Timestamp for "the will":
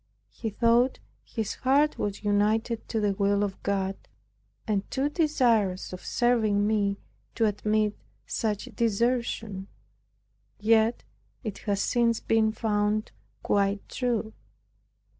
2.99-3.43